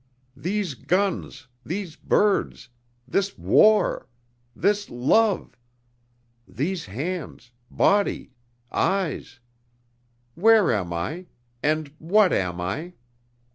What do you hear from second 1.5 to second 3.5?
these birds, this